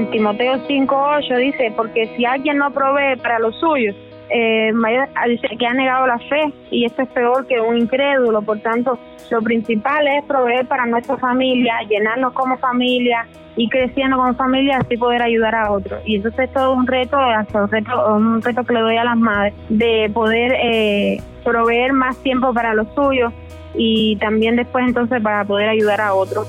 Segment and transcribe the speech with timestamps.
[0.00, 3.94] en Timoteo 5.8 dice, porque si alguien no provee para los suyos,
[4.30, 4.72] eh,
[5.28, 8.42] dice que ha negado la fe y esto es peor que un incrédulo.
[8.42, 8.98] Por tanto,
[9.30, 13.26] lo principal es proveer para nuestra familia, llenarnos como familia
[13.56, 16.00] y creciendo como familia, así poder ayudar a otros.
[16.06, 19.18] Y entonces es todo un reto, un reto, un reto que le doy a las
[19.18, 23.32] madres, de poder eh, proveer más tiempo para los suyos
[23.74, 26.48] y también después entonces para poder ayudar a otros.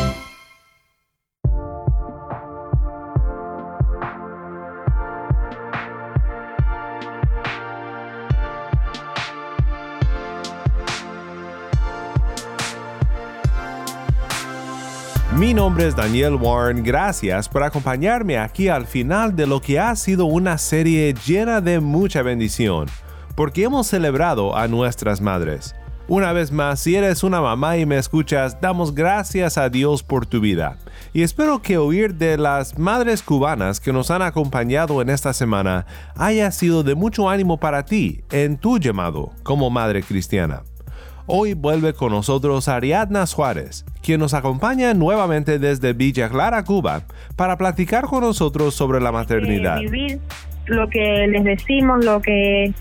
[15.71, 20.25] Nombre es Daniel Warren, gracias por acompañarme aquí al final de lo que ha sido
[20.25, 22.87] una serie llena de mucha bendición,
[23.37, 25.73] porque hemos celebrado a nuestras madres.
[26.09, 30.25] Una vez más, si eres una mamá y me escuchas, damos gracias a Dios por
[30.25, 30.77] tu vida.
[31.13, 35.85] Y espero que oír de las madres cubanas que nos han acompañado en esta semana
[36.17, 40.63] haya sido de mucho ánimo para ti en tu llamado como madre cristiana.
[41.33, 47.03] Hoy vuelve con nosotros Ariadna Suárez, quien nos acompaña nuevamente desde Villa Clara, Cuba,
[47.37, 49.79] para platicar con nosotros sobre la maternidad.
[49.79, 50.19] vivir
[50.65, 52.73] lo que les decimos, lo que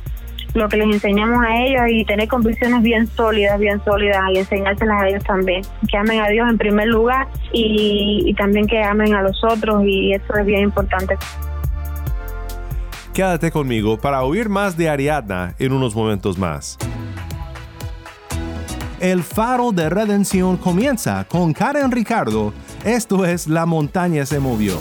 [0.54, 5.00] lo que les enseñamos a ellos y tener convicciones bien sólidas, bien sólidas y enseñárselas
[5.00, 5.62] a ellos también.
[5.88, 9.84] Que amen a Dios en primer lugar y, y también que amen a los otros
[9.86, 11.16] y eso es bien importante.
[13.14, 16.76] Quédate conmigo para oír más de Ariadna en unos momentos más.
[19.00, 22.52] El faro de redención comienza con Karen Ricardo.
[22.84, 24.74] Esto es La montaña se movió.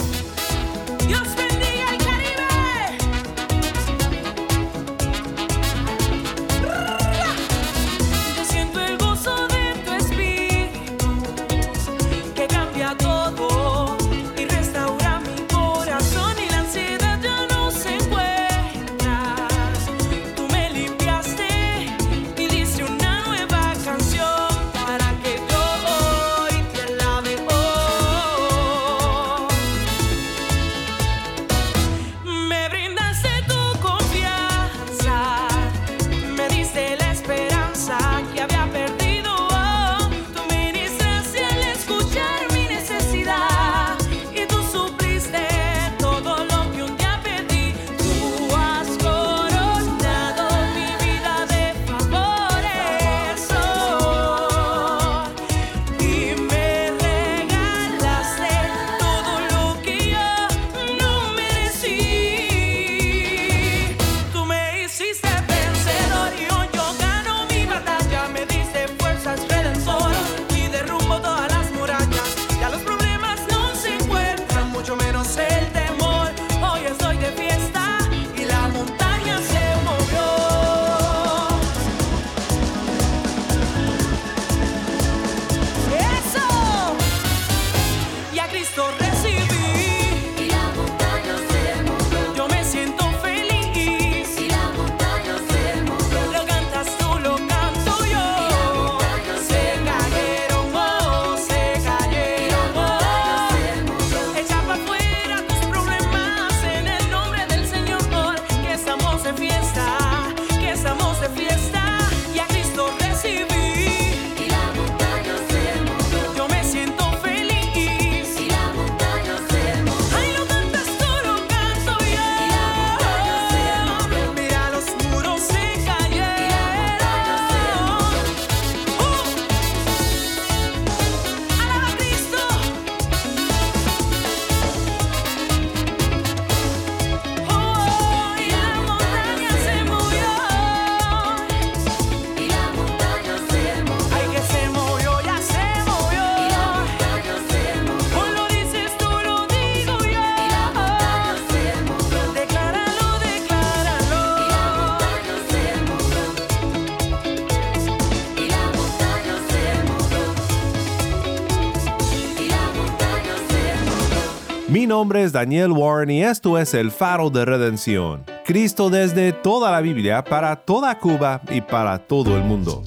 [165.00, 168.26] Nombre es Daniel Warren y esto es el faro de redención.
[168.44, 172.84] Cristo desde toda la Biblia, para toda Cuba y para todo el mundo.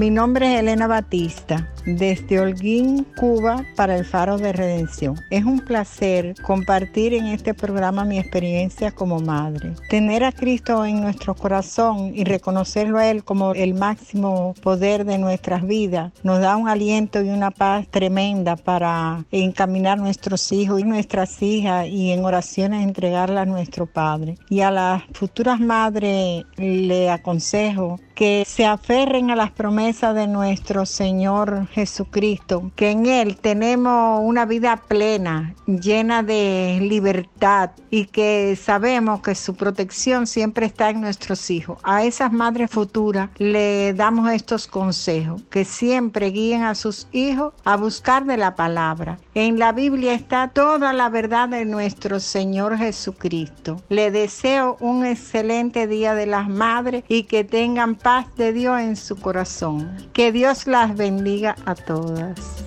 [0.00, 5.20] Mi nombre es Elena Batista, desde Holguín, Cuba, para el Faro de Redención.
[5.28, 9.74] Es un placer compartir en este programa mi experiencia como madre.
[9.90, 15.18] Tener a Cristo en nuestro corazón y reconocerlo a Él como el máximo poder de
[15.18, 20.84] nuestras vidas nos da un aliento y una paz tremenda para encaminar nuestros hijos y
[20.84, 24.36] nuestras hijas y en oraciones entregarla a nuestro Padre.
[24.48, 30.84] Y a las futuras madres le aconsejo que se aferren a las promesas de nuestro
[30.84, 39.22] Señor Jesucristo, que en Él tenemos una vida plena, llena de libertad y que sabemos
[39.22, 41.78] que su protección siempre está en nuestros hijos.
[41.82, 47.78] A esas madres futuras le damos estos consejos, que siempre guíen a sus hijos a
[47.78, 49.18] buscar de la palabra.
[49.34, 53.80] En la Biblia está toda la verdad de nuestro Señor Jesucristo.
[53.88, 58.96] Le deseo un excelente día de las madres y que tengan paz de Dios en
[58.96, 59.88] su corazón.
[60.12, 62.64] Que Dios las bendiga a todas.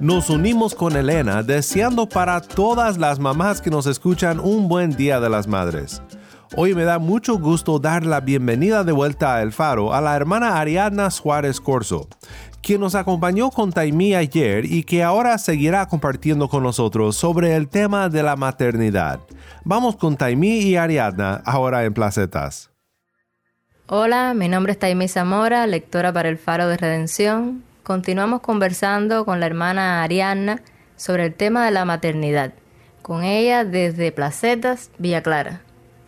[0.00, 5.18] Nos unimos con Elena deseando para todas las mamás que nos escuchan un buen Día
[5.18, 6.02] de las Madres.
[6.56, 10.14] Hoy me da mucho gusto dar la bienvenida de vuelta a El Faro a la
[10.14, 12.06] hermana Ariadna Suárez Corso,
[12.64, 17.68] quien nos acompañó con Taimí ayer y que ahora seguirá compartiendo con nosotros sobre el
[17.68, 19.20] tema de la maternidad.
[19.64, 22.70] Vamos con Taimí y Ariadna ahora en Placetas.
[23.86, 27.62] Hola, mi nombre es Taimí Zamora, lectora para el Faro de Redención.
[27.82, 30.62] Continuamos conversando con la hermana Ariadna
[30.96, 32.54] sobre el tema de la maternidad,
[33.02, 35.60] con ella desde Placetas, Villa Clara.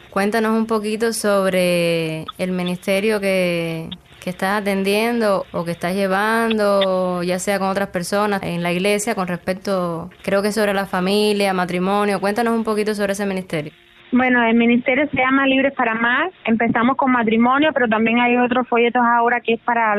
[0.09, 3.91] Cuéntanos un poquito sobre el ministerio que,
[4.27, 9.15] que estás atendiendo o que estás llevando, ya sea con otras personas en la iglesia,
[9.15, 12.19] con respecto, creo que sobre la familia, matrimonio.
[12.19, 13.71] Cuéntanos un poquito sobre ese ministerio.
[14.11, 16.33] Bueno, el ministerio se llama Libres para Más.
[16.45, 19.95] Empezamos con matrimonio, pero también hay otros folletos ahora que es para,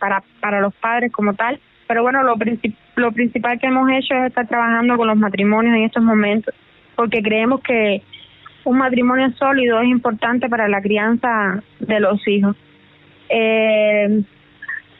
[0.00, 1.60] para, para los padres como tal.
[1.86, 2.34] Pero bueno, lo,
[2.96, 6.52] lo principal que hemos hecho es estar trabajando con los matrimonios en estos momentos,
[6.96, 8.02] porque creemos que
[8.64, 12.56] un matrimonio sólido es importante para la crianza de los hijos
[13.28, 14.22] eh,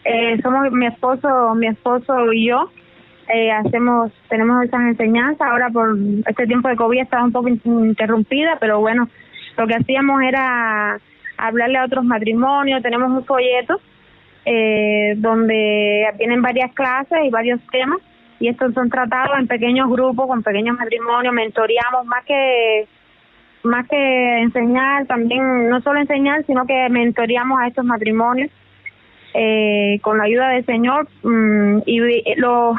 [0.05, 2.71] eh, somos mi esposo, mi esposo y yo.
[3.33, 5.49] Eh, hacemos, tenemos esas enseñanzas.
[5.49, 5.97] Ahora por
[6.27, 9.09] este tiempo de COVID estaba un poco interrumpida, pero bueno,
[9.57, 10.99] lo que hacíamos era
[11.37, 12.83] hablarle a otros matrimonios.
[12.83, 13.81] Tenemos un folleto
[14.45, 17.99] eh, donde tienen varias clases y varios temas
[18.41, 22.87] y estos son tratados en pequeños grupos, con pequeños matrimonios, mentoreamos más que
[23.63, 28.51] más que enseñar, también no solo enseñar, sino que mentoreamos a estos matrimonios
[29.35, 31.09] eh, con la ayuda del Señor.
[31.23, 32.75] Mm, y lo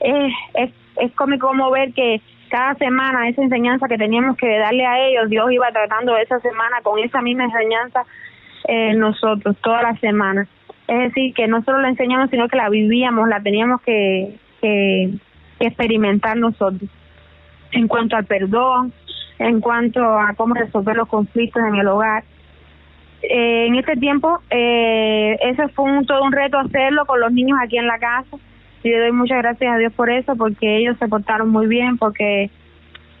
[0.00, 0.70] es, es,
[1.00, 5.28] es cómico como ver que cada semana esa enseñanza que teníamos que darle a ellos,
[5.28, 8.04] Dios iba tratando esa semana con esa misma enseñanza
[8.68, 10.46] eh, nosotros, toda la semana.
[10.88, 15.10] Es decir, que no solo la enseñamos, sino que la vivíamos, la teníamos que, que
[15.58, 16.88] experimentar nosotros.
[17.72, 18.92] En cuanto al perdón,
[19.38, 22.24] en cuanto a cómo resolver los conflictos en el hogar.
[23.22, 27.58] Eh, en este tiempo, eh, ese fue un, todo un reto hacerlo con los niños
[27.62, 28.36] aquí en la casa.
[28.82, 31.98] Y le doy muchas gracias a Dios por eso, porque ellos se portaron muy bien,
[31.98, 32.50] porque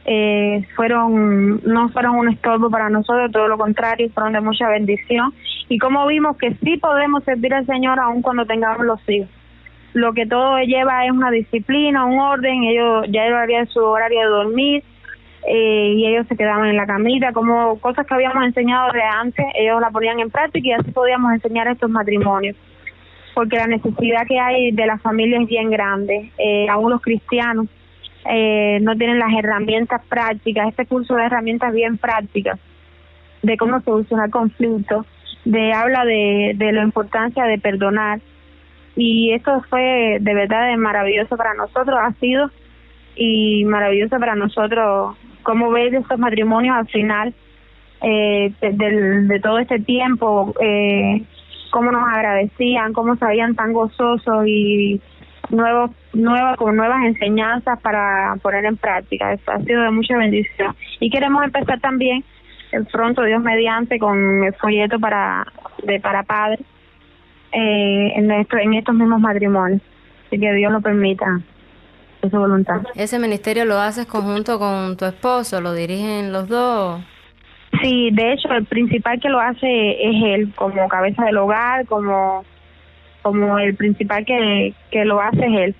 [0.04, 5.34] eh, fueron no fueron un estorbo para nosotros, todo lo contrario, fueron de mucha bendición.
[5.68, 9.28] Y como vimos que sí podemos servir al Señor aun cuando tengamos los hijos.
[9.94, 14.26] Lo que todo lleva es una disciplina, un orden, ellos ya harían su horario de
[14.26, 14.84] dormir,
[15.48, 19.46] eh, y ellos se quedaban en la camita, como cosas que habíamos enseñado de antes,
[19.54, 22.56] ellos la ponían en práctica y así podíamos enseñar estos matrimonios,
[23.32, 27.68] porque la necesidad que hay de la familia es bien grande, eh, aún los cristianos
[28.28, 32.58] eh, no tienen las herramientas prácticas, este curso de herramientas bien prácticas
[33.42, 35.06] de cómo solucionar conflictos,
[35.44, 38.18] de habla de, de la importancia de perdonar.
[38.96, 42.50] Y esto fue de verdad maravilloso para nosotros, ha sido
[43.14, 47.32] y maravilloso para nosotros cómo ves estos matrimonios al final
[48.02, 51.22] eh, de, todo este tiempo, eh,
[51.70, 55.00] cómo nos agradecían, cómo sabían tan gozosos y
[55.50, 59.34] nuevos, nuevas, con nuevas enseñanzas para poner en práctica.
[59.34, 60.74] Esto ha sido de mucha bendición.
[60.98, 62.24] Y queremos empezar también
[62.72, 65.46] el pronto, Dios mediante, con el folleto para,
[65.84, 66.60] de, para padres
[67.52, 69.80] eh, en, en estos mismos matrimonios.
[70.26, 71.40] Así que Dios lo permita
[72.22, 72.82] voluntad.
[72.94, 75.60] ¿Ese ministerio lo haces conjunto con tu esposo?
[75.60, 77.00] ¿Lo dirigen los dos?
[77.82, 82.44] Sí, de hecho, el principal que lo hace es él, como cabeza del hogar, como,
[83.22, 85.74] como el principal que, que lo hace es él.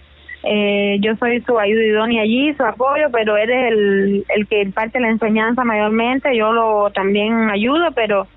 [0.48, 4.62] Eh, yo soy su ayuda idónea allí, su apoyo, pero él es el, el que
[4.62, 6.36] imparte la enseñanza mayormente.
[6.36, 8.28] Yo lo también ayudo, pero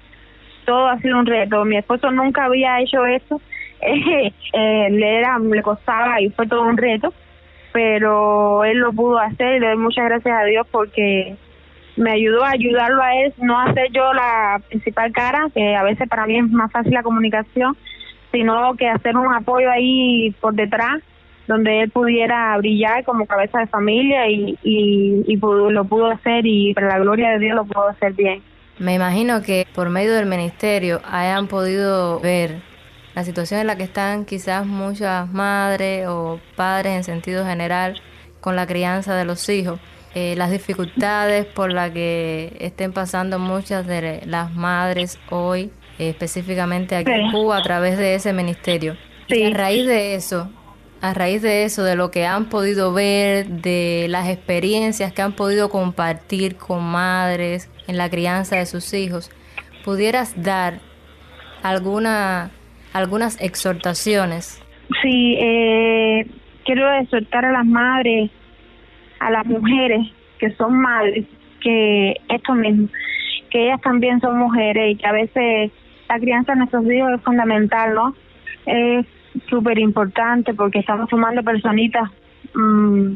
[0.66, 1.66] todo ha sido un reto.
[1.66, 3.42] Mi esposo nunca había hecho eso.
[4.52, 7.14] Eh, le, era, le costaba y fue todo un reto,
[7.72, 11.36] pero él lo pudo hacer y le doy muchas gracias a Dios porque
[11.98, 15.84] me ayudó a ayudarlo a él, no a ser yo la principal cara, que a
[15.84, 17.76] veces para mí es más fácil la comunicación,
[18.32, 21.02] sino que hacer un apoyo ahí por detrás
[21.50, 26.90] donde él pudiera brillar como cabeza de familia y, y, lo pudo hacer y para
[26.90, 28.44] la gloria de Dios lo pudo hacer bien.
[28.78, 32.62] Me imagino que por medio del ministerio hayan podido ver
[33.16, 38.02] la situación en la que están quizás muchas madres o padres en sentido general
[38.40, 39.80] con la crianza de los hijos,
[40.16, 47.12] eh, las dificultades por las que estén pasando muchas de las madres hoy, específicamente aquí
[47.12, 48.96] en Cuba, a través de ese ministerio.
[49.28, 50.50] Y a raíz de eso,
[51.02, 55.36] a raíz de eso, de lo que han podido ver, de las experiencias que han
[55.36, 59.30] podido compartir con madres en la crianza de sus hijos,
[59.86, 60.80] pudieras dar
[61.64, 62.52] alguna,
[62.94, 64.62] algunas exhortaciones.
[65.02, 66.26] Sí, eh,
[66.66, 68.32] quiero exhortar a las madres,
[69.20, 70.08] a las mujeres
[70.40, 71.26] que son madres,
[71.62, 72.88] que esto mismo,
[73.52, 75.72] que ellas también son mujeres y que a veces
[76.08, 78.16] la crianza de nuestros hijos es fundamental, ¿no?
[78.66, 79.06] Es
[79.50, 82.10] súper importante porque estamos sumando personitas,
[82.56, 83.14] mm,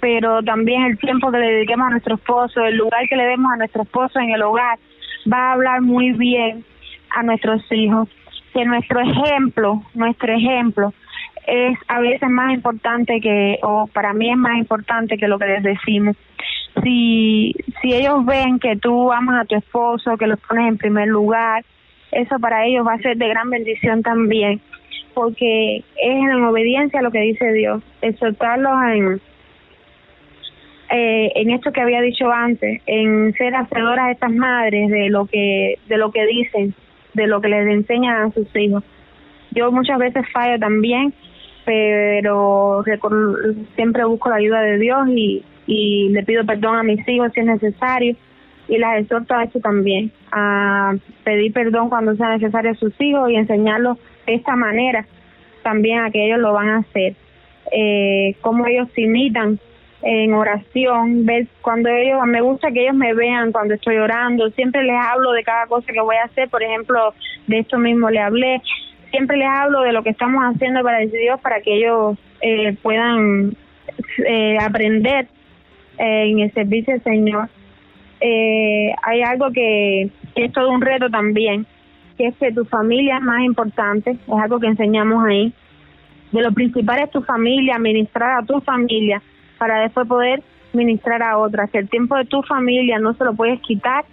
[0.00, 3.50] pero también el tiempo que le dediquemos a nuestro esposo, el lugar que le demos
[3.52, 4.78] a nuestro esposo en el hogar,
[5.30, 6.64] va a hablar muy bien
[7.10, 8.08] a nuestros hijos.
[8.58, 10.92] Que nuestro ejemplo, nuestro ejemplo,
[11.46, 15.46] es a veces más importante que, o para mí es más importante que lo que
[15.46, 16.16] les decimos.
[16.82, 21.06] Si, si ellos ven que tú amas a tu esposo, que los pones en primer
[21.06, 21.64] lugar,
[22.10, 24.60] eso para ellos va a ser de gran bendición también
[25.14, 29.20] porque es en obediencia a lo que dice Dios, exhortarlos en,
[30.90, 35.26] eh, en esto que había dicho antes, en ser hacedoras a estas madres de lo
[35.26, 36.74] que de lo que dicen,
[37.18, 38.82] de lo que les enseñan a sus hijos.
[39.50, 41.12] Yo muchas veces fallo también,
[41.64, 42.82] pero
[43.74, 45.44] siempre busco la ayuda de Dios y,
[46.10, 48.16] le pido perdón a mis hijos si es necesario
[48.68, 50.94] y las exhorto a eso también, a
[51.24, 55.06] pedir perdón cuando sea necesario a sus hijos y enseñarlos de esta manera
[55.62, 57.14] también a que ellos lo van a hacer.
[57.70, 59.58] Eh, cómo ellos imitan
[60.02, 64.84] en oración, ver cuando ellos, me gusta que ellos me vean cuando estoy orando, siempre
[64.84, 67.14] les hablo de cada cosa que voy a hacer, por ejemplo,
[67.46, 68.62] de esto mismo le hablé,
[69.10, 73.56] siempre les hablo de lo que estamos haciendo para Dios para que ellos eh, puedan
[74.26, 75.26] eh, aprender
[75.98, 77.48] eh, en el servicio del Señor.
[78.20, 81.66] Eh, hay algo que, es todo un reto también,
[82.16, 85.52] que es que tu familia es más importante, es algo que enseñamos ahí.
[86.30, 89.22] De lo principal es tu familia, ministrar a tu familia
[89.58, 91.68] para después poder ministrar a otras.
[91.74, 94.04] El tiempo de tu familia no se lo puedes quitar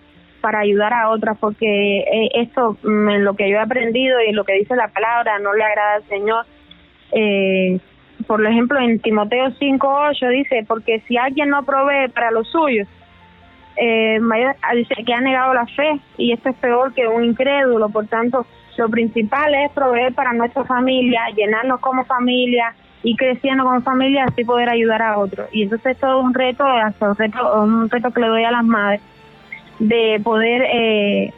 [0.42, 4.30] para ayudar a otras, porque eh, esto, mm, en lo que yo he aprendido y
[4.30, 6.46] en lo que dice la palabra, no le agrada al Señor.
[7.12, 7.80] Eh,
[8.28, 12.88] por ejemplo, en Timoteo 5.8 dice, porque si alguien no provee para los suyos,
[13.78, 14.20] eh,
[14.76, 17.90] dice que ha negado la fe y esto es peor que un incrédulo.
[17.90, 18.46] Por tanto,
[18.78, 22.74] lo principal es proveer para nuestra familia, llenarnos como familia
[23.06, 25.48] y creciendo como familia, así poder ayudar a otros.
[25.52, 28.66] Y entonces es todo un reto, un reto, un reto que le doy a las
[28.66, 29.00] madres
[29.78, 31.34] de poder eh,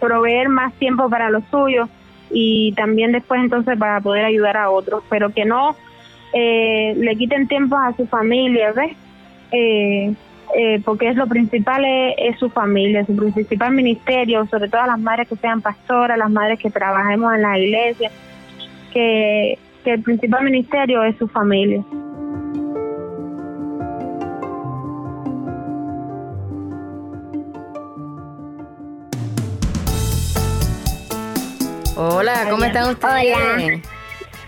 [0.00, 1.90] proveer más tiempo para los suyos
[2.30, 5.76] y también después entonces para poder ayudar a otros, pero que no
[6.32, 8.96] eh, le quiten tiempo a su familia, ¿ves?
[9.50, 10.14] Eh,
[10.56, 15.28] eh, porque es lo principal es, su familia, su principal ministerio, sobre todo las madres
[15.28, 18.10] que sean pastoras, las madres que trabajemos en la iglesia,
[18.90, 21.84] que, que el principal ministerio es su familia.
[31.96, 33.82] Hola, ¿cómo están ustedes?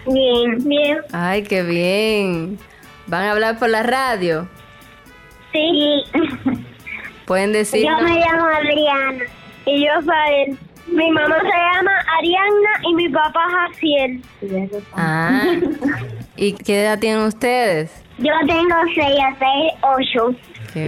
[0.06, 0.98] Bien, bien.
[1.12, 2.58] Ay, qué bien.
[3.06, 4.48] ¿Van a hablar por la radio?
[5.52, 6.04] Sí.
[7.26, 7.84] Pueden decir.
[7.84, 9.24] Yo me llamo Adriana.
[9.66, 14.22] Y yo soy Mi mamá se llama Ariana y mi papá Jaciel.
[14.94, 15.54] Ah.
[16.36, 18.02] ¿Y qué edad tienen ustedes?
[18.18, 20.34] Yo tengo 6 a 6, 8.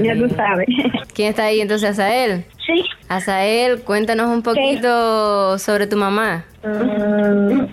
[0.03, 0.67] Ya tú sabes.
[1.15, 2.45] ¿Quién está ahí entonces, Azael?
[2.67, 2.85] Sí.
[3.09, 6.45] Azael, cuéntanos un poquito sobre tu mamá.
[6.63, 7.69] mamá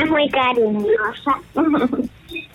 [0.00, 1.38] es muy cariñosa.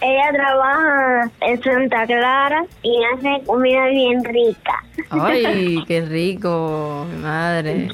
[0.01, 4.83] Ella trabaja en Santa Clara y hace comida bien rica.
[5.09, 7.89] Ay, qué rico, mi madre.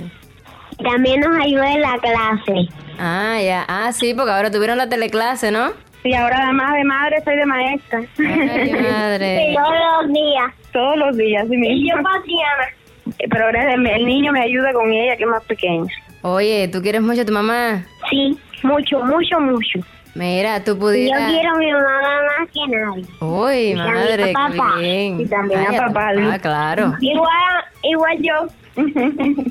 [0.84, 2.68] También nos ayuda en la clase.
[3.00, 3.66] Ah, ya.
[3.68, 5.72] Ah, sí, porque ahora tuvieron la teleclase, ¿no?
[6.04, 8.00] Sí, ahora además de madre soy de maestra.
[8.20, 9.38] Ay, madre.
[9.50, 10.54] Sí, todos los días.
[10.72, 11.98] Todos los días, sí Y mismo.
[11.98, 13.18] yo Pasiana.
[13.30, 15.88] Pero ahora el niño me ayuda con ella, que es más pequeña.
[16.22, 17.86] Oye, ¿tú quieres mucho a tu mamá?
[18.10, 19.80] Sí, mucho, mucho, mucho.
[20.16, 21.30] Mira, tú Yo pudieras...
[21.32, 22.02] quiero a mi mamá
[22.40, 23.06] más que nadie.
[23.20, 24.76] Uy, Y también madre, a papá.
[24.80, 25.20] bien.
[25.22, 26.30] Y también a papá, Luis.
[26.34, 26.94] Ah, claro.
[27.00, 28.34] Igual, igual yo.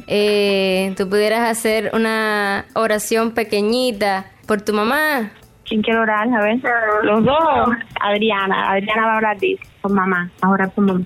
[0.07, 5.31] Eh, tú pudieras hacer una oración pequeñita por tu mamá.
[5.67, 6.29] ¿Quién quiere orar?
[6.29, 6.61] A ver.
[7.03, 7.69] Los dos.
[8.01, 8.73] Adriana.
[8.73, 9.37] Adriana va a orar,
[9.81, 10.31] por mamá.
[10.43, 11.05] Ahora por mamá.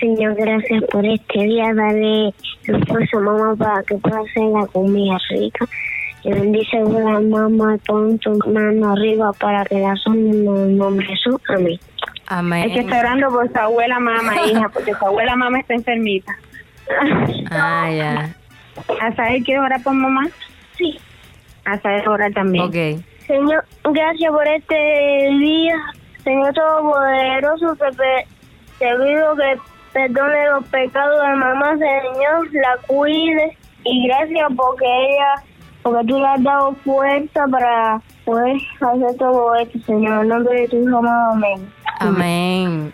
[0.00, 1.74] Señor, gracias por este día.
[1.74, 5.66] Dale esfuerzo a mamá para que pueda hacer la comida rica.
[6.24, 10.76] Y bendice a la mamá, pon tu mano arriba para que la son en el
[10.76, 11.40] nombre de Jesús.
[11.48, 11.78] Amén.
[12.26, 12.64] Amén.
[12.64, 16.36] Hay que estar orando por su abuela mamá, hija, porque su abuela mamá está enfermita.
[17.50, 18.34] Ah, ya.
[19.00, 20.28] ¿Asael quiere orar por mamá?
[20.76, 20.98] Sí.
[21.64, 22.64] Asael orar también.
[22.64, 23.04] Ok.
[23.26, 24.74] Señor, gracias por este
[25.38, 25.76] día.
[26.24, 28.26] Señor Todopoderoso, te,
[28.78, 29.58] te pido que
[29.92, 33.56] perdone los pecados de mamá, Señor, la cuide.
[33.84, 35.42] Y gracias porque ella,
[35.82, 40.22] porque tú le has dado fuerza para poder hacer todo esto, Señor.
[40.22, 41.72] En nombre de tu hijo, amado, amén.
[42.00, 42.92] Amén.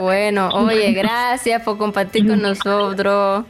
[0.00, 0.48] Bueno.
[0.50, 3.44] Oye, gracias por compartir con nosotros.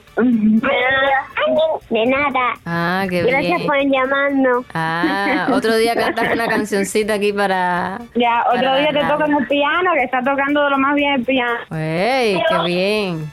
[1.91, 2.55] De nada.
[2.65, 3.67] Ah, qué Gracias bien.
[3.67, 4.65] por llamarnos.
[4.75, 7.99] Ah, otro día cantas una cancioncita aquí para...
[8.15, 10.79] Ya, otro para día te la toca en el piano, que está tocando de lo
[10.79, 11.59] más bien el piano.
[11.77, 13.31] ¡Ey, qué bien!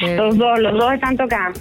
[0.00, 1.60] Qué- Los dos, los dos están tocando.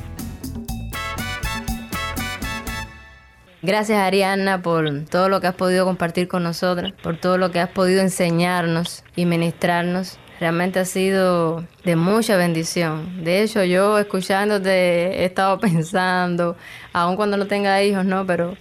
[3.62, 7.60] Gracias Ariana por todo lo que has podido compartir con nosotras, por todo lo que
[7.60, 10.18] has podido enseñarnos y ministrarnos.
[10.40, 13.26] Realmente ha sido de mucha bendición.
[13.26, 16.56] De hecho, yo escuchándote he estado pensando,
[16.94, 18.26] aun cuando no tenga hijos, ¿no?
[18.26, 18.56] Pero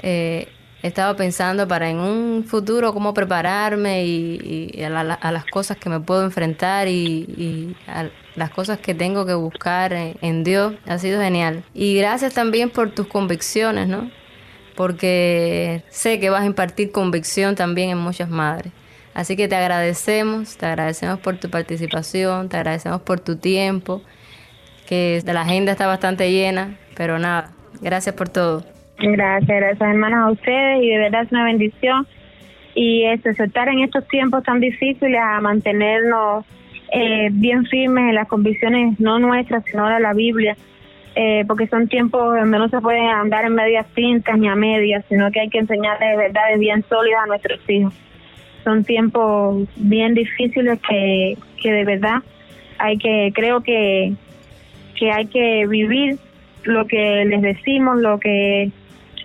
[0.00, 0.46] eh,
[0.84, 5.78] he estado pensando para en un futuro cómo prepararme y, a, la- a las cosas
[5.78, 10.44] que me puedo enfrentar y, y a las cosas que tengo que buscar en, en
[10.44, 10.74] Dios.
[10.86, 11.64] Ha sido genial.
[11.74, 14.12] Y gracias también por tus convicciones, ¿no?
[14.76, 18.72] Porque sé que vas a impartir convicción también en muchas madres.
[19.14, 24.02] Así que te agradecemos, te agradecemos por tu participación, te agradecemos por tu tiempo,
[24.88, 28.64] que la agenda está bastante llena, pero nada, gracias por todo.
[28.98, 32.06] Gracias, gracias hermanas a ustedes y de verdad es una bendición.
[32.74, 36.44] Y es exhortar en estos tiempos tan difíciles a mantenernos
[36.92, 40.56] eh, bien firmes en las convicciones no nuestras, sino de la Biblia,
[41.16, 45.04] eh, porque son tiempos donde no se puede andar en medias tintas ni a medias,
[45.08, 47.94] sino que hay que enseñarles verdades bien sólidas a nuestros hijos.
[48.64, 52.22] Son tiempos bien difíciles que, que de verdad
[52.78, 54.14] hay que, creo que,
[54.98, 56.18] que hay que vivir
[56.64, 58.70] lo que les decimos, lo que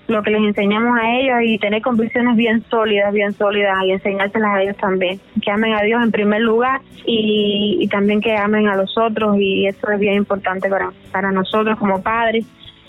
[0.09, 4.55] lo que les enseñamos a ellos y tener convicciones bien sólidas, bien sólidas y enseñárselas
[4.55, 5.19] a ellos también.
[5.41, 9.67] Que amen a Dios en primer lugar y, también que amen a los otros y
[9.67, 12.45] eso es bien importante para, para nosotros como padres,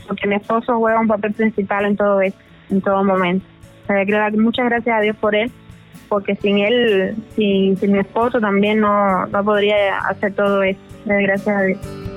[0.07, 3.47] porque mi esposo juega un papel principal en todo esto, en todo momento.
[4.37, 5.51] Muchas gracias a Dios por él,
[6.09, 10.83] porque sin él, sin, sin mi esposo también no, no podría hacer todo esto.
[11.05, 12.10] Gracias a Dios.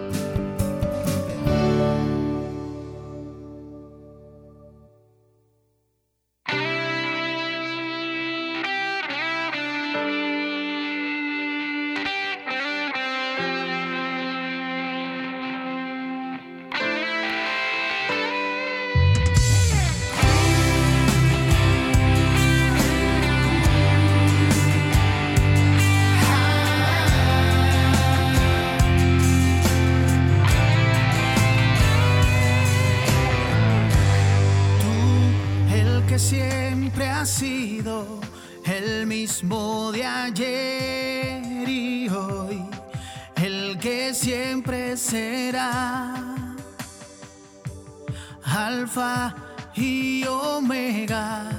[48.93, 49.35] Alfa
[49.75, 51.49] y omega,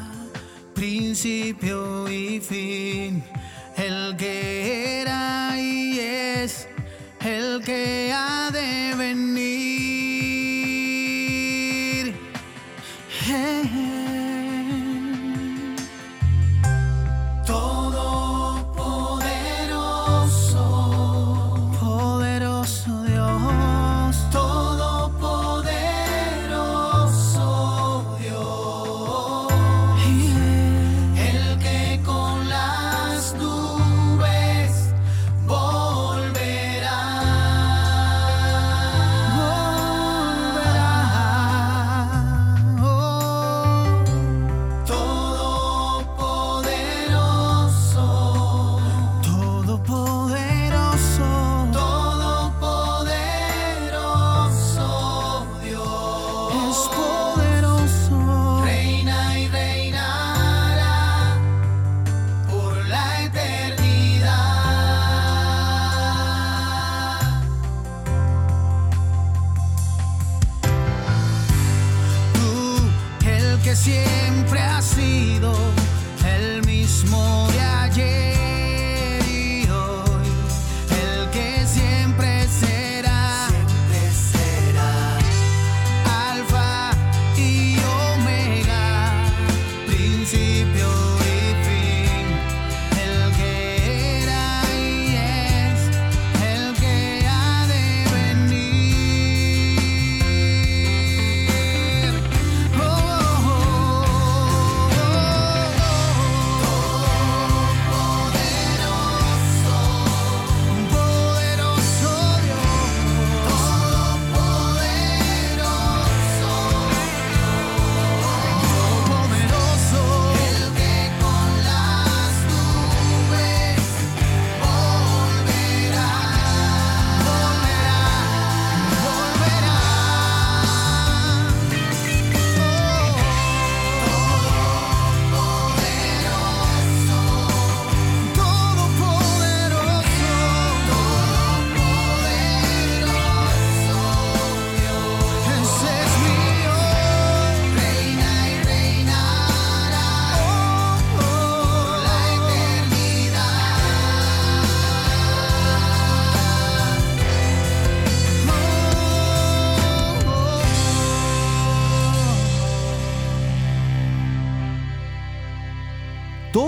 [0.73, 3.25] principio y fin,
[3.77, 5.04] el que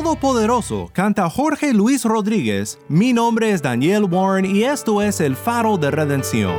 [0.07, 2.79] Todopoderoso canta Jorge Luis Rodríguez.
[2.89, 6.55] Mi nombre es Daniel Warren y esto es El Faro de Redención.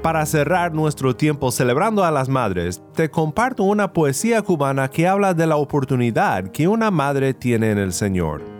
[0.00, 5.34] Para cerrar nuestro tiempo celebrando a las madres, te comparto una poesía cubana que habla
[5.34, 8.55] de la oportunidad que una madre tiene en el Señor.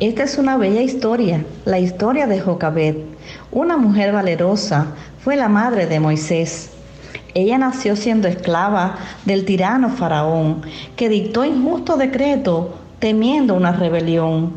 [0.00, 2.98] Esta es una bella historia, la historia de Jocabed.
[3.50, 6.70] Una mujer valerosa fue la madre de Moisés.
[7.34, 10.62] Ella nació siendo esclava del tirano Faraón,
[10.94, 14.52] que dictó injusto decreto temiendo una rebelión.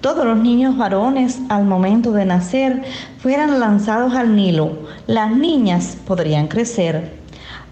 [0.00, 2.82] Todos los niños varones al momento de nacer
[3.18, 4.78] fueran lanzados al Nilo.
[5.06, 7.18] Las niñas podrían crecer.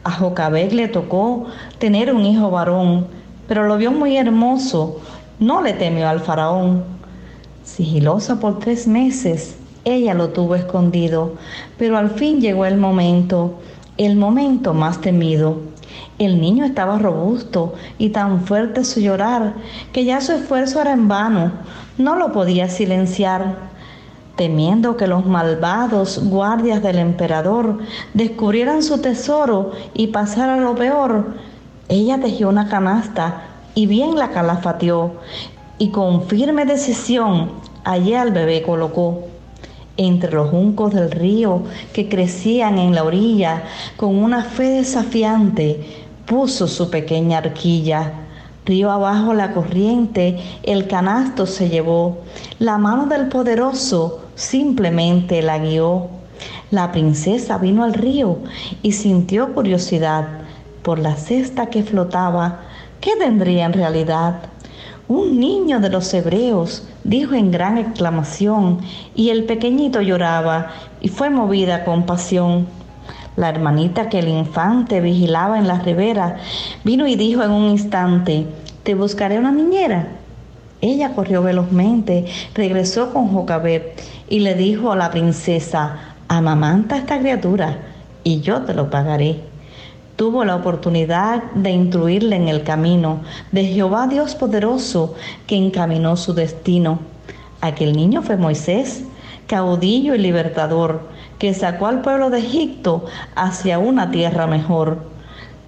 [0.05, 1.47] A Jocabed le tocó
[1.79, 3.07] tener un hijo varón,
[3.49, 5.01] pero lo vio muy hermoso.
[5.39, 6.94] No le temió al faraón.
[7.65, 11.33] Sigilosa por tres meses, ella lo tuvo escondido,
[11.79, 13.55] pero al fin llegó el momento,
[13.97, 15.61] el momento más temido.
[16.19, 19.55] El niño estaba robusto y tan fuerte su llorar
[19.95, 21.53] que ya su esfuerzo era en vano,
[21.97, 23.57] no lo podía silenciar.
[24.37, 27.79] Temiendo que los malvados guardias del emperador
[28.13, 31.35] descubrieran su tesoro y pasara lo peor,
[31.89, 35.13] ella tejió una canasta y bien la calafateó
[35.79, 37.53] y con firme decisión
[37.85, 39.25] allí al bebé colocó.
[39.97, 43.63] Entre los juncos del río que crecían en la orilla,
[43.97, 48.13] con una fe desafiante, puso su pequeña arquilla.
[48.67, 52.19] Río abajo la corriente, el canasto se llevó,
[52.59, 56.09] la mano del poderoso simplemente la guió.
[56.71, 58.39] La princesa vino al río
[58.83, 60.27] y sintió curiosidad
[60.83, 62.63] por la cesta que flotaba.
[63.01, 64.41] ¿Qué tendría en realidad?
[65.07, 68.79] Un niño de los hebreos, dijo en gran exclamación,
[69.15, 70.71] y el pequeñito lloraba
[71.03, 72.67] y fue movida a compasión.
[73.37, 76.37] La hermanita que el infante vigilaba en la ribera
[76.85, 78.47] vino y dijo en un instante,
[78.83, 80.09] te buscaré una niñera.
[80.81, 83.83] Ella corrió velozmente, regresó con Jocabed
[84.31, 87.77] y le dijo a la princesa, amamanta a esta criatura
[88.23, 89.54] y yo te lo pagaré
[90.17, 93.21] tuvo la oportunidad de instruirle en el camino
[93.53, 95.15] de Jehová Dios poderoso
[95.47, 97.01] que encaminó su destino.
[97.61, 99.05] Aquel niño fue Moisés,
[99.47, 101.03] caudillo y libertador,
[101.39, 105.14] que sacó al pueblo de Egipto hacia una tierra mejor.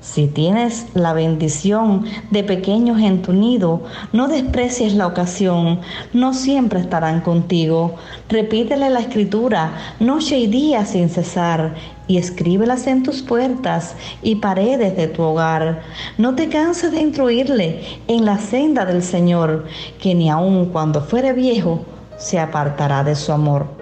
[0.01, 3.83] Si tienes la bendición de pequeños en tu nido,
[4.13, 5.81] no desprecies la ocasión,
[6.13, 7.97] no siempre estarán contigo.
[8.29, 11.75] Repítele la escritura noche y día sin cesar
[12.09, 15.83] y escríbelas en tus puertas y paredes de tu hogar.
[16.19, 19.67] No te canses de instruirle en la senda del Señor,
[20.01, 21.85] que ni aun cuando fuere viejo
[22.17, 23.76] se apartará de su amor.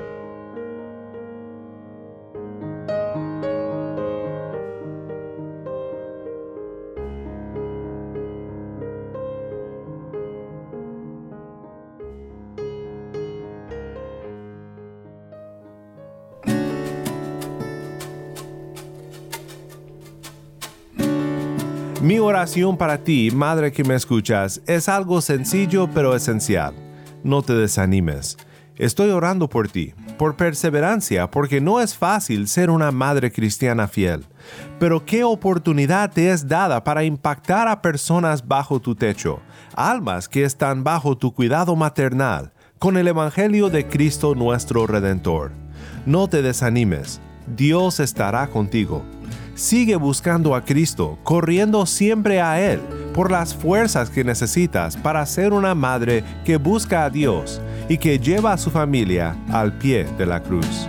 [22.04, 26.74] Mi oración para ti, madre que me escuchas, es algo sencillo pero esencial.
[27.22, 28.36] no te desanimes.
[28.76, 34.26] Estoy orando por ti, por perseverancia, porque no es fácil ser una madre cristiana fiel.
[34.78, 39.40] Pero qué oportunidad te es dada para impactar a personas bajo tu techo,
[39.74, 45.52] almas que están bajo tu cuidado maternal, con el Evangelio de Cristo nuestro Redentor.
[46.04, 49.02] No te desanimes, Dios estará contigo.
[49.54, 52.80] Sigue buscando a Cristo, corriendo siempre a Él
[53.14, 58.18] por las fuerzas que necesitas para ser una madre que busca a Dios y que
[58.18, 60.88] lleva a su familia al pie de la cruz.